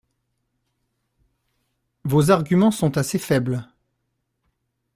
[2.05, 3.67] Vos arguments sont assez faibles.